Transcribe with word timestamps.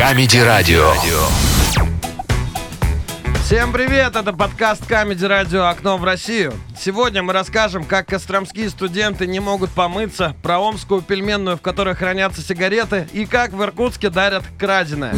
Камеди-радио. 0.00 0.94
Всем 3.44 3.70
привет, 3.70 4.16
это 4.16 4.32
подкаст 4.32 4.86
Камеди 4.86 5.26
Радио 5.26 5.66
«Окно 5.66 5.98
в 5.98 6.04
Россию». 6.04 6.54
Сегодня 6.74 7.22
мы 7.22 7.34
расскажем, 7.34 7.84
как 7.84 8.06
костромские 8.06 8.70
студенты 8.70 9.26
не 9.26 9.40
могут 9.40 9.68
помыться, 9.68 10.34
про 10.42 10.58
омскую 10.58 11.02
пельменную, 11.02 11.58
в 11.58 11.60
которой 11.60 11.94
хранятся 11.94 12.40
сигареты, 12.40 13.08
и 13.12 13.26
как 13.26 13.52
в 13.52 13.62
Иркутске 13.62 14.08
дарят 14.08 14.42
краденое. 14.58 15.12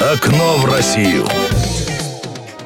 Окно 0.00 0.56
в 0.56 0.64
Россию. 0.64 1.28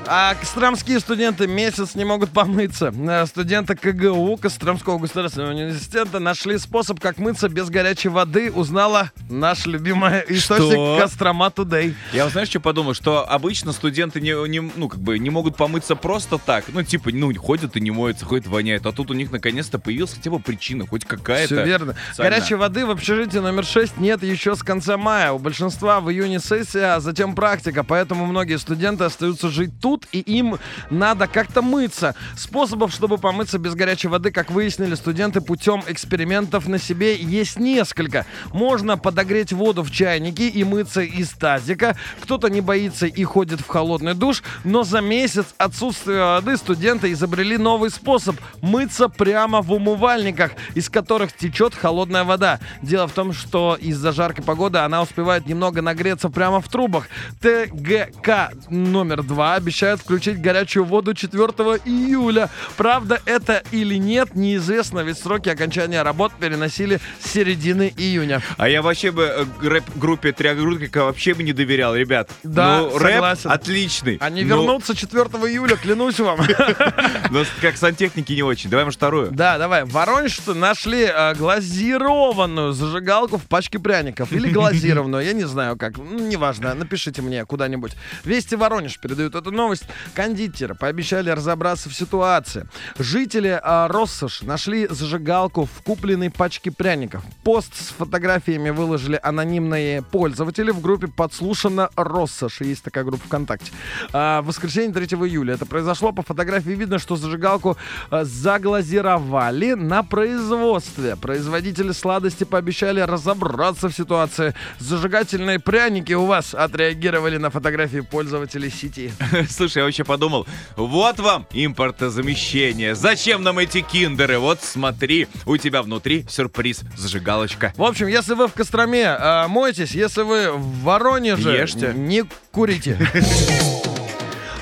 А 0.09 0.35
костромские 0.35 1.01
студенты 1.01 1.49
месяц 1.49 1.97
не 1.97 2.05
могут 2.05 2.31
помыться. 2.31 2.95
Э, 2.97 3.27
Студенты 3.27 3.75
КГУ, 3.75 4.37
Костромского 4.37 4.99
государственного 4.99 5.51
университета, 5.51 6.21
нашли 6.21 6.59
способ, 6.59 7.01
как 7.01 7.19
мыться 7.19 7.49
без 7.49 7.71
горячей 7.71 8.09
воды. 8.09 8.53
Узнала 8.53 9.11
наш 9.29 9.67
любимый 9.67 10.23
источник? 10.29 11.01
Кострома 11.01 11.51
Тудей. 11.51 11.95
Я 12.13 12.25
вот 12.25 12.33
знаешь, 12.33 12.49
что 12.49 12.61
подумал? 12.61 12.95
Что 12.95 13.29
обычно 13.29 13.73
студенты 13.73 14.21
не, 14.21 14.49
не, 14.49 14.61
ну, 14.61 14.89
как 14.89 15.01
бы 15.01 15.19
не 15.19 15.31
могут 15.31 15.57
помыться 15.57 15.97
просто 15.97 16.39
так. 16.39 16.67
Ну, 16.69 16.83
типа, 16.83 17.11
ну, 17.13 17.35
ходят 17.35 17.77
и 17.77 17.81
не 17.81 17.91
моются, 17.91 18.25
ходят 18.25 18.47
воняют. 18.47 18.87
А 18.87 18.93
тут 18.93 19.11
у 19.11 19.15
них 19.15 19.33
наконец-то 19.33 19.79
появилась 19.79 20.15
хотя 20.15 20.31
бы 20.31 20.39
причина, 20.39 20.87
хоть 20.87 21.05
какая-то. 21.05 21.57
Все 21.57 21.65
верно. 21.65 21.97
социальная. 22.11 22.39
Горячей 22.39 22.55
воды 22.55 22.87
в 22.87 22.91
общежитии 22.91 23.39
номер 23.39 23.65
6 23.65 23.99
нет 23.99 24.23
еще 24.23 24.55
с 24.55 24.63
конца 24.63 24.97
мая. 24.97 25.33
У 25.33 25.39
большинства 25.39 26.01
в 26.01 26.11
июне 26.11 26.39
сессия, 26.39 26.95
а 26.95 27.01
затем 27.01 27.35
практика. 27.35 27.83
Поэтому 27.83 28.27
многие 28.27 28.59
студенты 28.59 29.05
остаются 29.05 29.49
жить 29.49 29.81
тут, 29.81 29.96
и 30.13 30.21
им 30.21 30.59
надо 30.91 31.27
как-то 31.27 31.63
мыться. 31.63 32.15
Способов, 32.37 32.93
чтобы 32.93 33.19
помыться 33.19 33.59
без 33.59 33.75
горячей 33.75 34.09
воды, 34.09 34.31
как 34.31 34.51
выяснили 34.51 34.95
студенты 34.95 35.41
путем 35.41 35.83
экспериментов 35.87 36.67
на 36.69 36.79
себе, 36.79 37.17
есть 37.17 37.59
несколько. 37.59 38.27
Можно 38.53 38.99
подогреть 38.99 39.53
воду 39.53 39.83
в 39.83 39.91
чайнике 39.91 40.49
и 40.49 40.65
мыться 40.65 41.03
из 41.03 41.31
тазика. 41.31 41.97
Кто-то 42.21 42.49
не 42.49 42.61
боится 42.61 43.07
и 43.07 43.25
ходит 43.25 43.61
в 43.61 43.67
холодный 43.69 44.15
душ, 44.15 44.43
но 44.65 44.83
за 44.85 45.01
месяц 45.01 45.47
отсутствия 45.59 46.37
воды 46.37 46.57
студенты 46.57 47.13
изобрели 47.13 47.57
новый 47.57 47.91
способ– 47.91 48.37
мыться 48.61 49.09
прямо 49.09 49.63
в 49.63 49.73
умывальниках, 49.73 50.53
из 50.75 50.89
которых 50.91 51.33
течет 51.33 51.75
холодная 51.75 52.25
вода. 52.25 52.61
Дело 52.83 53.07
в 53.07 53.13
том, 53.13 53.33
что 53.33 53.77
из-за 53.81 54.13
жаркой 54.13 54.45
погоды 54.45 54.79
она 54.79 55.03
успевает 55.03 55.47
немного 55.47 55.83
нагреться 55.83 56.29
прямо 56.29 56.61
в 56.61 56.69
трубах. 56.69 57.09
ТГК 57.41 58.51
номер 58.69 59.23
два 59.23 59.55
обещает 59.55 59.86
включить 59.95 60.41
горячую 60.41 60.85
воду 60.85 61.15
4 61.15 61.45
июля. 61.85 62.51
Правда, 62.77 63.21
это 63.25 63.63
или 63.71 63.95
нет, 63.97 64.35
неизвестно, 64.35 65.01
ведь 65.01 65.19
сроки 65.19 65.49
окончания 65.49 66.03
работ 66.03 66.33
переносили 66.41 67.01
с 67.21 67.31
середины 67.31 67.93
июня. 67.97 68.43
А 68.57 68.69
я 68.69 68.83
вообще 68.83 69.11
бы 69.13 69.23
э, 69.23 69.45
рэп-группе 69.63 70.33
Триагрутика 70.33 71.05
вообще 71.05 71.35
бы 71.35 71.43
не 71.43 71.53
доверял, 71.53 71.95
ребят. 71.95 72.31
Да, 72.43 72.79
ну, 72.81 72.99
рэп 72.99 73.13
согласен. 73.15 73.51
отличный. 73.51 74.17
Они 74.21 74.43
Ну, 74.43 74.63
вернутся 74.63 74.97
4 74.97 75.23
июля, 75.25 75.77
клянусь 75.77 76.19
вам. 76.19 76.41
но 77.31 77.45
как 77.61 77.77
сантехники 77.77 78.33
не 78.33 78.43
очень. 78.43 78.71
Давай, 78.71 78.85
может, 78.85 78.99
вторую. 78.99 79.31
Да, 79.31 79.59
давай. 79.59 79.85
В 79.85 79.93
Воронеже 79.93 80.55
нашли 80.55 81.05
э, 81.05 81.35
глазированную 81.35 82.73
зажигалку 82.73 83.37
в 83.39 83.45
пачке 83.45 83.79
пряников. 83.79 84.33
Или 84.33 84.49
глазированную, 84.53 85.25
я 85.25 85.33
не 85.33 85.45
знаю 85.45 85.77
как. 85.77 85.99
Ну, 85.99 86.19
неважно, 86.27 86.75
напишите 86.75 87.23
мне 87.23 87.45
куда-нибудь. 87.45 87.93
Вести 88.25 88.57
Воронеж 88.57 88.99
передают 88.99 89.35
эту 89.35 89.51
новость. 89.51 89.76
Кондитеры 90.15 90.75
пообещали 90.75 91.31
разобраться 91.31 91.89
в 91.89 91.95
ситуации. 91.95 92.67
Жители 92.99 93.61
э, 93.63 93.87
Россош 93.89 94.43
нашли 94.43 94.87
зажигалку 94.89 95.65
в 95.65 95.83
купленной 95.83 96.31
пачке 96.31 96.71
пряников. 96.71 97.23
Пост 97.43 97.75
с 97.75 97.89
фотографиями 97.89 98.71
выложили 98.71 99.19
анонимные 99.23 100.03
пользователи 100.03 100.71
в 100.71 100.81
группе 100.81 101.09
«Подслушано 101.09 101.91
Россош». 101.97 102.61
Есть 102.61 102.83
такая 102.83 103.05
группа 103.05 103.25
ВКонтакте. 103.27 103.73
А, 104.13 104.43
в 104.43 104.47
воскресенье 104.47 104.93
3 104.93 105.07
июля 105.07 105.55
это 105.55 105.67
произошло. 105.67 106.13
По 106.13 106.23
фотографии 106.23 106.71
видно, 106.71 106.99
что 106.99 107.17
зажигалку 107.17 107.77
э, 108.11 108.25
заглазировали 108.25 109.75
на 109.75 110.03
производстве. 110.03 111.17
Производители 111.17 111.93
сладости 111.93 112.45
пообещали 112.45 113.01
разобраться 113.01 113.89
в 113.89 113.95
ситуации. 113.95 114.55
Зажигательные 114.79 115.59
пряники 115.59 116.13
у 116.13 116.27
вас 116.27 116.55
отреагировали 116.55 117.39
на 117.39 117.51
фотографии 117.51 118.01
пользователей 118.01 118.71
сети. 118.71 119.13
Слушай, 119.67 119.79
я 119.79 119.85
вообще 119.87 120.05
подумал, 120.05 120.47
вот 120.77 121.19
вам 121.19 121.45
импортозамещение. 121.51 122.95
Зачем 122.95 123.43
нам 123.43 123.59
эти 123.59 123.81
киндеры? 123.81 124.39
Вот 124.39 124.61
смотри, 124.63 125.27
у 125.45 125.57
тебя 125.57 125.83
внутри 125.83 126.25
сюрприз, 126.29 126.83
зажигалочка. 126.97 127.73
В 127.77 127.83
общем, 127.83 128.07
если 128.07 128.35
вы 128.35 128.47
в 128.47 128.53
Костроме, 128.53 129.03
э, 129.03 129.49
мойтесь. 129.49 129.91
Если 129.91 130.23
вы 130.23 130.53
в 130.53 130.83
Воронеже, 130.85 131.51
Ешьте. 131.51 131.93
не 131.97 132.23
курите. 132.53 132.97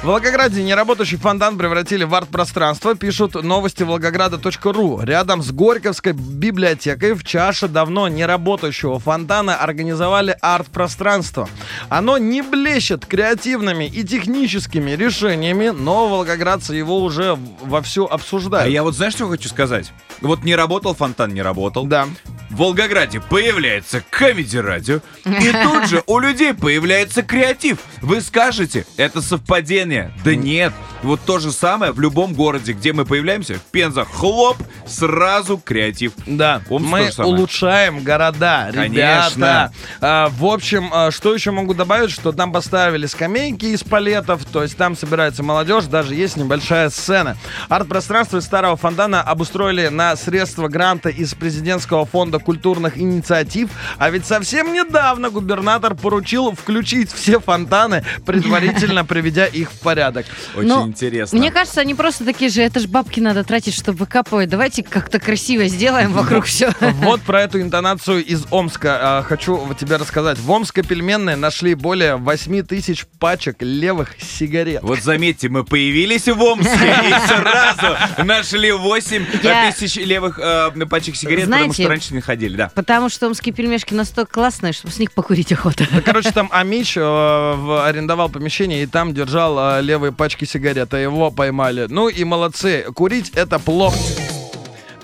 В 0.04 0.06
Волгограде 0.06 0.62
неработающий 0.62 1.16
фонтан 1.16 1.56
превратили 1.56 2.04
в 2.04 2.14
арт-пространство, 2.14 2.94
пишут 2.94 3.42
новости 3.42 3.84
волгограда.ру. 3.84 5.00
Рядом 5.00 5.42
с 5.42 5.50
Горьковской 5.50 6.12
библиотекой 6.12 7.14
в 7.14 7.24
чаше 7.24 7.68
давно 7.68 8.08
неработающего 8.08 8.98
фонтана 8.98 9.56
организовали 9.56 10.36
арт-пространство. 10.42 11.48
Оно 11.88 12.18
не 12.18 12.42
блещет 12.42 13.06
креативными 13.06 13.86
и 13.86 14.04
техническими 14.04 14.90
решениями, 14.90 15.70
но 15.70 16.06
волгоградцы 16.08 16.74
его 16.74 17.02
уже 17.02 17.38
вовсю 17.62 18.04
А 18.04 18.16
обсуждают. 18.16 18.70
я 18.70 18.82
вот 18.82 18.94
знаешь, 18.94 19.14
что 19.14 19.26
хочу 19.26 19.48
сказать? 19.48 19.90
Вот 20.20 20.44
не 20.44 20.54
работал 20.54 20.92
фонтан, 20.92 21.32
не 21.32 21.40
работал. 21.40 21.86
Да. 21.86 22.08
В 22.54 22.58
Волгограде 22.58 23.20
появляется 23.20 24.00
Comedy 24.12 24.60
радио, 24.60 25.00
и 25.24 25.52
тут 25.64 25.88
же 25.88 26.04
у 26.06 26.20
людей 26.20 26.54
появляется 26.54 27.24
креатив. 27.24 27.78
Вы 28.00 28.20
скажете, 28.20 28.86
это 28.96 29.20
совпадение? 29.20 30.12
Да 30.24 30.36
нет. 30.36 30.72
Вот 31.02 31.20
то 31.26 31.40
же 31.40 31.50
самое 31.50 31.90
в 31.90 31.98
любом 31.98 32.32
городе, 32.32 32.72
где 32.72 32.92
мы 32.92 33.04
появляемся, 33.04 33.54
в 33.54 33.62
Пенза, 33.72 34.04
хлоп, 34.04 34.56
сразу 34.86 35.58
креатив. 35.58 36.12
Да, 36.26 36.62
Омск 36.70 36.88
мы 36.88 37.10
улучшаем 37.24 38.04
города, 38.04 38.70
Конечно. 38.72 38.92
ребята. 39.36 39.72
А, 40.00 40.28
в 40.28 40.46
общем, 40.46 40.90
а, 40.92 41.10
что 41.10 41.34
еще 41.34 41.50
могу 41.50 41.74
добавить, 41.74 42.12
что 42.12 42.30
там 42.30 42.52
поставили 42.52 43.06
скамейки 43.06 43.66
из 43.66 43.82
палетов, 43.82 44.44
то 44.44 44.62
есть 44.62 44.76
там 44.76 44.96
собирается 44.96 45.42
молодежь, 45.42 45.86
даже 45.86 46.14
есть 46.14 46.36
небольшая 46.36 46.88
сцена. 46.88 47.36
Арт-пространство 47.68 48.38
из 48.38 48.44
старого 48.44 48.76
фонтана 48.76 49.22
обустроили 49.22 49.88
на 49.88 50.14
средства 50.14 50.68
гранта 50.68 51.08
из 51.08 51.34
президентского 51.34 52.06
фонда 52.06 52.38
культурных 52.44 52.98
инициатив, 52.98 53.70
а 53.98 54.10
ведь 54.10 54.26
совсем 54.26 54.72
недавно 54.72 55.30
губернатор 55.30 55.94
поручил 55.94 56.52
включить 56.52 57.12
все 57.12 57.40
фонтаны, 57.40 58.04
предварительно 58.26 59.04
приведя 59.04 59.46
их 59.46 59.72
в 59.72 59.80
порядок. 59.80 60.26
Очень 60.56 60.68
Ну, 60.68 60.86
интересно. 60.86 61.38
Мне 61.38 61.50
кажется, 61.50 61.80
они 61.80 61.94
просто 61.94 62.24
такие 62.24 62.50
же, 62.50 62.62
это 62.62 62.80
ж 62.80 62.86
бабки 62.86 63.20
надо 63.20 63.44
тратить, 63.44 63.74
чтобы 63.74 63.98
выкапывать. 63.98 64.48
Давайте 64.48 64.82
как-то 64.82 65.18
красиво 65.18 65.66
сделаем 65.66 66.12
вокруг 66.12 66.44
все. 66.44 66.72
Вот 67.04 67.20
про 67.26 67.42
эту 67.42 67.60
интонацию 67.60 68.24
из 68.24 68.44
Омска 68.50 69.18
а, 69.18 69.22
хочу 69.22 69.60
тебе 69.78 69.96
рассказать. 69.96 70.38
В 70.38 70.50
Омской 70.50 70.82
пельменной 70.82 71.36
нашли 71.36 71.74
более 71.74 72.16
8 72.16 72.62
тысяч 72.62 73.06
пачек 73.18 73.56
левых 73.60 74.14
сигарет. 74.20 74.82
Вот 74.82 75.00
заметьте, 75.00 75.48
мы 75.48 75.64
появились 75.64 76.26
в 76.26 76.40
Омске 76.42 76.94
и 77.08 77.28
сразу 77.28 77.96
нашли 78.24 78.72
8 78.72 79.26
Я- 79.42 79.72
тысяч 79.72 79.96
левых 79.96 80.38
э, 80.38 80.70
пачек 80.88 81.16
сигарет, 81.16 81.50
потому 81.50 81.72
что 81.72 81.88
раньше 81.88 82.14
не 82.14 82.20
ходили, 82.20 82.33
да. 82.36 82.70
Потому 82.74 83.08
что 83.08 83.26
омские 83.26 83.54
пельмешки 83.54 83.94
настолько 83.94 84.32
классные, 84.34 84.72
что 84.72 84.90
с 84.90 84.98
них 84.98 85.12
покурить 85.12 85.52
охота. 85.52 85.86
Да, 85.92 86.00
короче, 86.00 86.30
там 86.32 86.48
Амич 86.52 86.96
э, 86.96 87.00
в- 87.00 87.84
арендовал 87.86 88.28
помещение 88.28 88.82
и 88.82 88.86
там 88.86 89.14
держал 89.14 89.78
э, 89.78 89.82
левые 89.82 90.12
пачки 90.12 90.44
сигарет, 90.44 90.92
а 90.94 90.98
его 90.98 91.30
поймали. 91.30 91.86
Ну 91.88 92.08
и 92.08 92.24
молодцы. 92.24 92.84
Курить 92.94 93.30
это 93.30 93.58
плохо. 93.58 93.96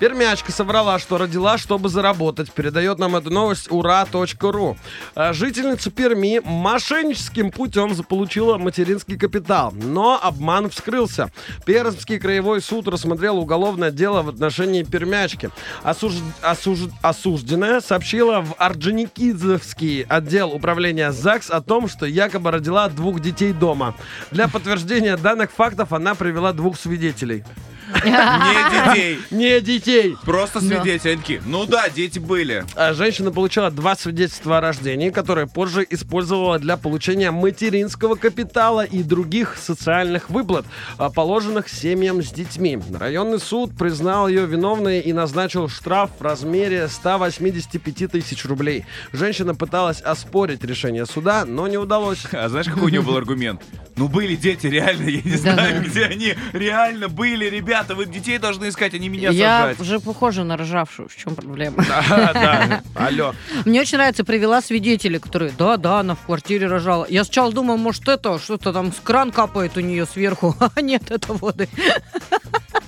Пермячка 0.00 0.50
соврала, 0.50 0.98
что 0.98 1.18
родила, 1.18 1.58
чтобы 1.58 1.90
заработать. 1.90 2.50
Передает 2.50 2.98
нам 2.98 3.16
эту 3.16 3.28
новость 3.30 3.70
ура.ру. 3.70 4.78
А, 5.14 5.34
Жительница 5.34 5.90
Перми 5.90 6.40
мошенническим 6.42 7.50
путем 7.50 7.94
заполучила 7.94 8.56
материнский 8.56 9.18
капитал. 9.18 9.74
Но 9.74 10.18
обман 10.20 10.70
вскрылся. 10.70 11.30
Пермский 11.66 12.18
краевой 12.18 12.62
суд 12.62 12.88
рассмотрел 12.88 13.36
уголовное 13.38 13.90
дело 13.90 14.22
в 14.22 14.30
отношении 14.30 14.84
Пермячки. 14.84 15.50
Осуж- 15.84 16.22
осуж- 16.42 16.90
Осужденная 17.02 17.82
сообщила 17.82 18.40
в 18.40 18.54
Орджоникидзевский 18.56 20.06
отдел 20.08 20.50
управления 20.54 21.12
ЗАГС 21.12 21.50
о 21.50 21.60
том, 21.60 21.88
что 21.88 22.06
якобы 22.06 22.50
родила 22.50 22.88
двух 22.88 23.20
детей 23.20 23.52
дома. 23.52 23.94
Для 24.30 24.48
подтверждения 24.48 25.18
данных 25.18 25.50
фактов 25.50 25.92
она 25.92 26.14
привела 26.14 26.54
двух 26.54 26.78
свидетелей. 26.78 27.44
Не 28.04 28.94
детей. 28.94 29.18
Не 29.30 29.60
детей. 29.60 30.16
Просто 30.24 30.60
свидетели. 30.60 31.12
Они 31.12 31.20
такие, 31.20 31.42
ну 31.44 31.66
да, 31.66 31.88
дети 31.88 32.18
были. 32.18 32.64
А 32.76 32.94
Женщина 32.94 33.30
получила 33.32 33.70
два 33.70 33.96
свидетельства 33.96 34.58
о 34.58 34.60
рождении, 34.60 35.10
которые 35.10 35.46
позже 35.46 35.86
использовала 35.88 36.58
для 36.58 36.76
получения 36.76 37.30
материнского 37.30 38.14
капитала 38.14 38.84
и 38.84 39.02
других 39.02 39.56
социальных 39.56 40.30
выплат, 40.30 40.66
а, 40.98 41.10
положенных 41.10 41.68
семьям 41.68 42.22
с 42.22 42.30
детьми. 42.30 42.78
Районный 42.98 43.40
суд 43.40 43.76
признал 43.76 44.28
ее 44.28 44.46
виновной 44.46 45.00
и 45.00 45.12
назначил 45.12 45.68
штраф 45.68 46.10
в 46.18 46.22
размере 46.22 46.88
185 46.88 48.06
тысяч 48.08 48.44
рублей. 48.44 48.84
Женщина 49.12 49.54
пыталась 49.54 50.00
оспорить 50.00 50.64
решение 50.64 51.06
суда, 51.06 51.44
но 51.44 51.66
не 51.68 51.76
удалось. 51.76 52.24
А 52.32 52.48
знаешь, 52.48 52.66
какой 52.66 52.84
у 52.84 52.88
него 52.88 53.04
был 53.04 53.16
аргумент? 53.16 53.62
Ну 53.96 54.08
были 54.08 54.34
дети, 54.34 54.66
реально, 54.66 55.08
я 55.08 55.20
не 55.22 55.36
знаю, 55.36 55.82
где 55.84 56.04
они. 56.04 56.34
Реально 56.52 57.08
были, 57.08 57.46
ребята, 57.80 57.94
вы 57.94 58.06
детей 58.06 58.38
должны 58.38 58.68
искать, 58.68 58.94
а 58.94 58.98
не 58.98 59.08
меня 59.08 59.30
Я 59.30 59.60
сажать. 59.62 59.80
уже 59.80 60.00
похожа 60.00 60.44
на 60.44 60.56
рожавшую. 60.56 61.08
В 61.08 61.16
чем 61.16 61.34
проблема? 61.34 61.84
Да, 61.88 62.30
да. 62.32 62.82
Алло. 62.94 63.34
Мне 63.64 63.80
очень 63.80 63.98
нравится, 63.98 64.24
привела 64.24 64.60
свидетелей, 64.60 65.18
которые, 65.18 65.52
да, 65.56 65.76
да, 65.76 66.00
она 66.00 66.14
в 66.14 66.20
квартире 66.26 66.66
рожала. 66.66 67.06
Я 67.08 67.24
сначала 67.24 67.52
думала, 67.52 67.76
может, 67.76 68.08
это, 68.08 68.38
что-то 68.38 68.72
там 68.72 68.92
с 68.92 69.00
кран 69.02 69.32
капает 69.32 69.76
у 69.76 69.80
нее 69.80 70.06
сверху. 70.06 70.54
А 70.74 70.82
нет, 70.82 71.10
это 71.10 71.32
воды. 71.32 71.68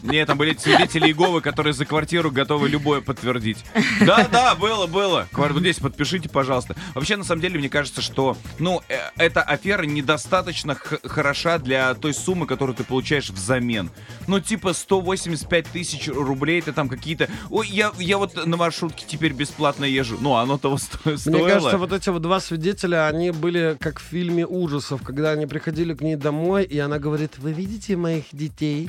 Нет, 0.02 0.26
там 0.26 0.36
были 0.38 0.56
свидетели 0.56 1.06
Иеговы, 1.06 1.40
которые 1.40 1.72
за 1.72 1.84
квартиру 1.86 2.30
готовы 2.30 2.68
любое 2.68 3.00
подтвердить. 3.00 3.58
Да, 4.00 4.26
да, 4.30 4.54
было, 4.54 4.86
было. 4.86 5.28
Квар- 5.32 5.52
вот 5.52 5.60
Здесь 5.62 5.78
подпишите, 5.78 6.28
пожалуйста. 6.28 6.74
Вообще, 6.94 7.16
на 7.16 7.24
самом 7.24 7.40
деле, 7.40 7.58
мне 7.58 7.68
кажется, 7.68 8.02
что, 8.02 8.36
ну, 8.58 8.82
э, 8.88 8.96
эта 9.16 9.42
афера 9.42 9.84
недостаточно 9.84 10.74
хороша 10.74 11.58
для 11.58 11.94
той 11.94 12.12
суммы, 12.14 12.46
которую 12.46 12.74
ты 12.74 12.82
получаешь 12.82 13.30
взамен. 13.30 13.90
Ну, 14.26 14.40
типа 14.40 14.72
185 14.72 15.66
тысяч 15.68 16.08
рублей, 16.08 16.60
ты 16.62 16.72
там 16.72 16.88
какие-то... 16.88 17.28
Ой, 17.48 17.68
я, 17.68 17.92
я 17.98 18.18
вот 18.18 18.44
на 18.44 18.56
маршрутке 18.56 19.04
теперь 19.06 19.32
бесплатно 19.32 19.84
езжу. 19.84 20.16
Ну, 20.20 20.34
оно 20.34 20.58
того 20.58 20.78
сто- 20.78 21.16
стоило. 21.16 21.38
Мне 21.44 21.48
кажется, 21.54 21.78
вот 21.78 21.92
эти 21.92 22.08
вот 22.08 22.22
два 22.22 22.40
свидетеля, 22.40 23.06
они 23.06 23.30
были 23.30 23.76
как 23.78 24.00
в 24.00 24.02
фильме 24.02 24.44
ужасов, 24.46 25.02
когда 25.02 25.30
они 25.30 25.46
приходили 25.46 25.94
к 25.94 26.00
ней 26.00 26.16
домой, 26.16 26.64
и 26.64 26.78
она 26.78 26.98
говорит, 26.98 27.38
вы 27.38 27.52
видите 27.52 27.96
моих 27.96 28.24
детей? 28.32 28.88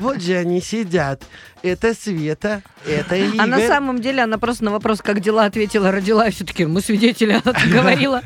Вот 0.00 0.11
же 0.20 0.36
они 0.36 0.60
сидят. 0.60 1.22
Это 1.62 1.94
Света, 1.94 2.62
это 2.84 3.14
Игорь. 3.14 3.40
А 3.40 3.46
на 3.46 3.60
самом 3.60 4.00
деле 4.00 4.22
она 4.22 4.36
просто 4.36 4.64
на 4.64 4.72
вопрос, 4.72 5.00
как 5.00 5.20
дела, 5.20 5.44
ответила, 5.44 5.92
родила, 5.92 6.26
и 6.26 6.32
все-таки 6.32 6.66
мы 6.66 6.80
свидетели, 6.80 7.32
она 7.32 7.40
так 7.40 7.68
говорила. 7.68 8.22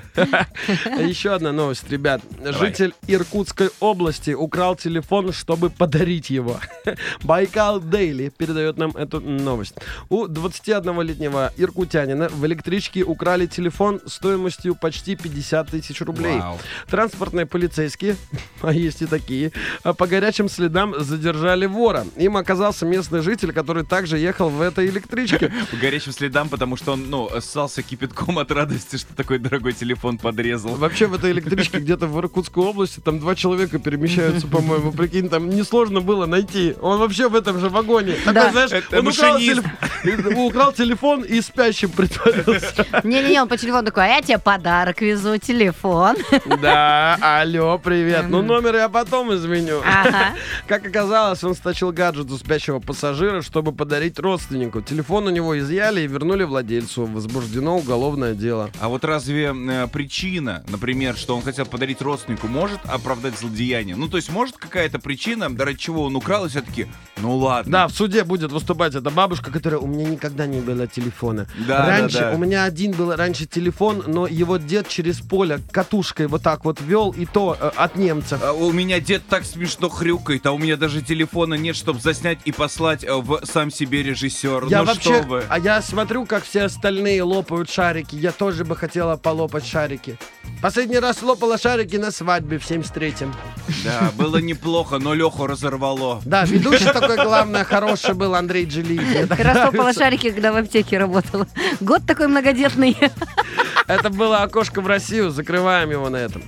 Еще 0.98 1.34
одна 1.34 1.52
новость, 1.52 1.90
ребят. 1.90 2.22
Житель 2.42 2.94
Иркутской 3.06 3.68
области 3.80 4.30
украл 4.30 4.74
телефон, 4.74 5.32
чтобы 5.34 5.68
подарить 5.68 6.30
его. 6.30 6.58
Байкал 7.24 7.80
Дейли 7.80 8.32
передает 8.34 8.78
нам 8.78 8.92
эту 8.92 9.20
новость. 9.20 9.74
У 10.08 10.24
21-летнего 10.26 11.52
иркутянина 11.58 12.28
в 12.30 12.46
электричке 12.46 13.02
украли 13.02 13.44
телефон 13.46 14.00
стоимостью 14.06 14.74
почти 14.74 15.14
50 15.14 15.68
тысяч 15.68 16.00
рублей. 16.00 16.40
Транспортные 16.88 17.44
полицейские, 17.44 18.16
а 18.62 18.72
есть 18.72 19.02
и 19.02 19.06
такие, 19.06 19.52
а 19.82 19.92
по 19.92 20.06
горячим 20.06 20.48
следам 20.48 20.98
задержали 20.98 21.66
вора. 21.76 22.04
Им 22.16 22.36
оказался 22.36 22.84
местный 22.86 23.20
житель, 23.20 23.52
который 23.52 23.84
также 23.84 24.18
ехал 24.18 24.48
в 24.48 24.60
этой 24.60 24.86
электричке. 24.88 25.52
По 25.70 25.76
горячим 25.76 26.12
следам, 26.12 26.48
потому 26.48 26.76
что 26.76 26.92
он, 26.94 27.08
ну, 27.10 27.30
ссался 27.40 27.82
кипятком 27.82 28.38
от 28.38 28.50
радости, 28.50 28.96
что 28.96 29.14
такой 29.14 29.38
дорогой 29.38 29.72
телефон 29.72 30.18
подрезал. 30.18 30.74
Вообще 30.76 31.06
в 31.06 31.14
этой 31.14 31.30
электричке 31.32 31.78
где-то 31.78 32.06
в 32.06 32.18
Иркутской 32.18 32.64
области 32.64 33.00
там 33.00 33.18
два 33.20 33.34
человека 33.34 33.78
перемещаются, 33.78 34.46
по-моему. 34.46 34.90
Прикинь, 34.92 35.28
там 35.28 35.48
несложно 35.50 36.00
было 36.00 36.26
найти. 36.26 36.74
Он 36.80 36.98
вообще 36.98 37.28
в 37.28 37.36
этом 37.36 37.60
же 37.60 37.68
вагоне. 37.68 38.14
Такой, 38.24 38.34
Да. 38.34 38.50
знаешь, 38.50 38.72
Это 38.72 38.98
он 39.00 39.08
украл, 39.08 39.38
телеф- 39.38 40.36
украл 40.36 40.72
телефон 40.72 41.22
и 41.22 41.40
спящим 41.40 41.90
притворился. 41.90 42.86
Не-не-не, 43.04 43.42
он 43.42 43.48
по 43.48 43.56
телефону 43.56 43.84
такой, 43.84 44.04
а 44.04 44.08
я 44.08 44.22
тебе 44.22 44.38
подарок 44.38 45.00
везу, 45.02 45.36
телефон. 45.38 46.16
Да, 46.62 47.18
алло, 47.20 47.78
привет. 47.78 48.26
Ну, 48.28 48.42
номер 48.42 48.76
я 48.76 48.88
потом 48.88 49.34
изменю. 49.34 49.82
Ага. 49.84 50.34
Как 50.66 50.86
оказалось, 50.86 51.42
он 51.44 51.54
стащил 51.66 51.90
гаджет 51.90 52.30
у 52.30 52.36
спящего 52.36 52.78
пассажира, 52.78 53.42
чтобы 53.42 53.72
подарить 53.72 54.20
родственнику. 54.20 54.82
Телефон 54.82 55.26
у 55.26 55.30
него 55.30 55.58
изъяли 55.58 56.02
и 56.02 56.06
вернули 56.06 56.44
владельцу. 56.44 57.06
Возбуждено 57.06 57.78
уголовное 57.78 58.34
дело. 58.34 58.70
А 58.80 58.88
вот 58.88 59.04
разве 59.04 59.52
э, 59.52 59.88
причина, 59.88 60.62
например, 60.68 61.16
что 61.16 61.34
он 61.34 61.42
хотел 61.42 61.66
подарить 61.66 62.00
родственнику, 62.00 62.46
может 62.46 62.78
оправдать 62.84 63.36
злодеяние? 63.36 63.96
Ну, 63.96 64.06
то 64.06 64.16
есть, 64.16 64.30
может 64.30 64.58
какая-то 64.58 65.00
причина, 65.00 65.48
ради 65.58 65.76
чего 65.76 66.04
он 66.04 66.14
украл, 66.14 66.46
и 66.46 66.48
все-таки, 66.48 66.86
ну 67.16 67.36
ладно. 67.36 67.72
Да, 67.72 67.88
в 67.88 67.92
суде 67.92 68.22
будет 68.22 68.52
выступать 68.52 68.94
эта 68.94 69.10
бабушка, 69.10 69.50
которая 69.50 69.80
у 69.80 69.88
меня 69.88 70.08
никогда 70.08 70.46
не 70.46 70.60
было 70.60 70.86
телефона. 70.86 71.48
Да, 71.66 71.84
раньше 71.84 72.18
да, 72.18 72.30
да. 72.30 72.36
у 72.36 72.38
меня 72.38 72.62
один 72.62 72.92
был 72.92 73.12
раньше 73.12 73.44
телефон, 73.46 74.04
но 74.06 74.28
его 74.28 74.58
дед 74.58 74.86
через 74.86 75.18
поле 75.18 75.58
катушкой 75.72 76.28
вот 76.28 76.44
так 76.44 76.64
вот 76.64 76.80
вел, 76.80 77.10
и 77.10 77.26
то 77.26 77.56
э, 77.60 77.70
от 77.74 77.96
немцев. 77.96 78.40
А 78.40 78.52
у 78.52 78.70
меня 78.70 79.00
дед 79.00 79.24
так 79.28 79.44
смешно 79.44 79.88
хрюкает, 79.88 80.46
а 80.46 80.52
у 80.52 80.58
меня 80.58 80.76
даже 80.76 81.02
телефона 81.02 81.55
нет, 81.56 81.76
чтобы 81.76 82.00
заснять 82.00 82.38
и 82.44 82.52
послать 82.52 83.04
э, 83.04 83.14
в 83.14 83.40
сам 83.44 83.70
себе 83.70 84.02
режиссер. 84.02 84.66
Я 84.66 84.80
ну 84.80 84.86
вообще, 84.86 85.14
что 85.14 85.22
вы. 85.22 85.44
а 85.48 85.58
я 85.58 85.82
смотрю, 85.82 86.26
как 86.26 86.44
все 86.44 86.64
остальные 86.64 87.22
лопают 87.22 87.70
шарики. 87.70 88.16
Я 88.16 88.32
тоже 88.32 88.64
бы 88.64 88.76
хотела 88.76 89.16
полопать 89.16 89.66
шарики. 89.66 90.18
Последний 90.62 90.98
раз 90.98 91.22
лопала 91.22 91.58
шарики 91.58 91.96
на 91.96 92.10
свадьбе 92.10 92.58
в 92.58 92.68
73-м. 92.68 93.34
Да, 93.84 94.10
было 94.16 94.38
неплохо, 94.38 94.98
но 94.98 95.14
Леху 95.14 95.46
разорвало. 95.46 96.20
Да, 96.24 96.44
ведущий 96.44 96.86
такой, 96.86 97.16
главное, 97.16 97.64
хороший 97.64 98.14
был 98.14 98.34
Андрей 98.34 98.64
Джелиев. 98.64 99.28
Ты 99.36 99.42
растопала 99.42 99.70
нравится. 99.72 100.00
шарики, 100.00 100.30
когда 100.30 100.52
в 100.52 100.56
аптеке 100.56 100.98
работала. 100.98 101.46
Год 101.80 102.06
такой 102.06 102.28
многодетный. 102.28 102.96
Это 103.86 104.10
было 104.10 104.42
окошко 104.42 104.80
в 104.80 104.86
Россию. 104.86 105.30
Закрываем 105.30 105.90
его 105.90 106.08
на 106.08 106.16
этом. 106.16 106.42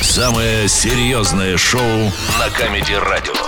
Самое 0.00 0.68
серьезное 0.68 1.56
шоу 1.56 1.80
на 2.38 2.50
Камеди 2.56 2.92
Радио. 2.92 3.41